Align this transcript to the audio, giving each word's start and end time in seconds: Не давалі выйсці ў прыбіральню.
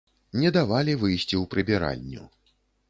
Не 0.43 0.49
давалі 0.57 0.95
выйсці 1.03 1.31
ў 1.31 1.43
прыбіральню. 1.53 2.23